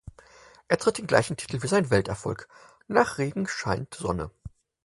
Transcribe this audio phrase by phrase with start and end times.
[0.67, 2.47] Es trägt den gleichen Titel wie sein Welterfolg:
[2.87, 4.31] "Nach Regen scheint Sonne".